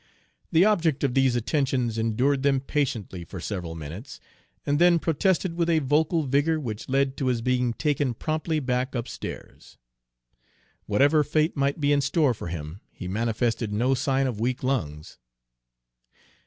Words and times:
The 0.51 0.65
object 0.65 1.03
of 1.03 1.13
these 1.13 1.35
attentions 1.35 1.99
endured 1.99 2.41
them 2.41 2.59
patiently 2.59 3.23
for 3.23 3.39
several 3.39 3.75
minutes, 3.75 4.19
and 4.65 4.79
then 4.79 4.97
protested 4.97 5.53
with 5.55 5.69
a 5.69 5.77
vocal 5.77 6.23
vigor 6.23 6.59
which 6.59 6.89
led 6.89 7.15
to 7.17 7.27
his 7.27 7.43
being 7.43 7.73
taken 7.73 8.15
promptly 8.15 8.59
back 8.59 8.95
upstairs. 8.95 9.77
Whatever 10.87 11.23
fate 11.23 11.55
might 11.55 11.79
be 11.79 11.91
in 11.93 12.01
store 12.01 12.33
for 12.33 12.47
him, 12.47 12.81
he 12.89 13.07
manifested 13.07 13.71
no 13.71 13.93
sign 13.93 14.25
of 14.25 14.39
weak 14.39 14.63
lungs. 14.63 15.19